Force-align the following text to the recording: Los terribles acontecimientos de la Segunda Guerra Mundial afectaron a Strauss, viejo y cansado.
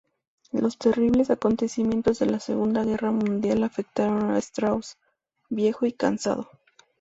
Los 0.51 0.79
terribles 0.79 1.29
acontecimientos 1.29 2.17
de 2.17 2.25
la 2.25 2.39
Segunda 2.39 2.83
Guerra 2.83 3.11
Mundial 3.11 3.63
afectaron 3.63 4.31
a 4.31 4.39
Strauss, 4.39 4.97
viejo 5.47 5.85
y 5.85 5.93
cansado. 5.93 6.49